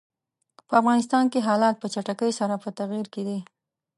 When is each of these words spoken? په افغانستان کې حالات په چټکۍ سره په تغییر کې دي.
په 0.67 0.73
افغانستان 0.81 1.23
کې 1.31 1.45
حالات 1.47 1.75
په 1.79 1.87
چټکۍ 1.93 2.31
سره 2.39 2.55
په 2.63 2.69
تغییر 2.79 3.07
کې 3.13 3.21
دي. 3.27 3.39